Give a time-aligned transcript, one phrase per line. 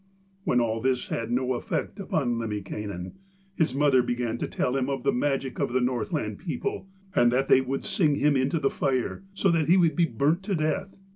[0.45, 3.11] When all this had no effect upon Lemminkainen,
[3.55, 7.47] his mother began to tell him of the magic of the Northland people, and that
[7.49, 10.95] they would sing him into the fire so that he would be burnt to death.